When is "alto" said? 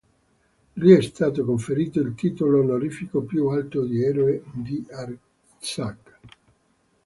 3.49-3.85